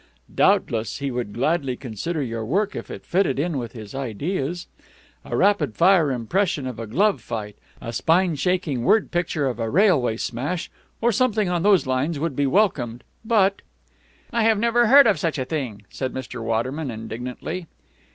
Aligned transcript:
Doubtless 0.33 0.97
he 0.97 1.11
would 1.11 1.31
gladly 1.31 1.75
consider 1.77 2.23
your 2.23 2.43
work 2.43 2.75
if 2.75 2.89
it 2.89 3.05
fitted 3.05 3.37
in 3.37 3.59
with 3.59 3.73
his 3.73 3.93
ideas. 3.93 4.65
A 5.23 5.37
rapid 5.37 5.75
fire 5.75 6.11
impression 6.11 6.65
of 6.65 6.79
a 6.79 6.87
glove 6.87 7.21
fight, 7.21 7.55
a 7.79 7.93
spine 7.93 8.33
shaking 8.33 8.81
word 8.83 9.11
picture 9.11 9.45
of 9.45 9.59
a 9.59 9.69
railway 9.69 10.17
smash, 10.17 10.71
or 11.01 11.11
something 11.11 11.49
on 11.49 11.61
those 11.61 11.85
lines, 11.85 12.17
would 12.17 12.35
be 12.35 12.47
welcomed. 12.47 13.03
But" 13.23 13.61
"I 14.33 14.41
have 14.41 14.57
never 14.57 14.87
heard 14.87 15.05
of 15.05 15.19
such 15.19 15.37
a 15.37 15.45
thing," 15.45 15.83
said 15.91 16.13
Mr. 16.15 16.41
Waterman 16.41 16.89
indignantly. 16.89 17.67